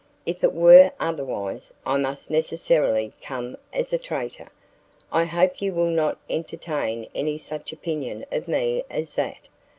"If 0.25 0.43
it 0.43 0.53
were 0.55 0.91
otherwise, 0.99 1.71
I 1.85 1.97
must 1.97 2.31
necessarily 2.31 3.13
come 3.21 3.55
as 3.71 3.93
a 3.93 3.99
traitor. 3.99 4.47
I 5.11 5.25
hope 5.25 5.61
you 5.61 5.75
will 5.75 5.91
not 5.91 6.17
entertain 6.27 7.07
any 7.13 7.37
such 7.37 7.71
opinion 7.71 8.25
of 8.31 8.47
me 8.47 8.83
as 8.89 9.13
that. 9.13 9.47